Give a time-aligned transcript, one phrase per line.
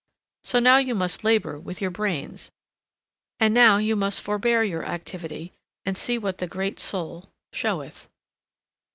[0.43, 2.49] So now you must labor with your brains,
[3.39, 5.53] and now you must forbear your activity
[5.85, 8.07] and see what the great Soul showeth.